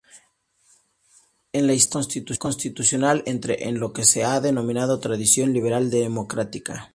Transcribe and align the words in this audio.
En 1.53 1.67
la 1.67 1.73
historia 1.75 2.23
constitucional 2.39 3.21
entre 3.27 3.67
en 3.67 3.79
lo 3.79 3.93
que 3.93 4.03
se 4.03 4.23
ha 4.23 4.41
denominado 4.41 4.99
tradición 4.99 5.53
liberal 5.53 5.91
democrática. 5.91 6.89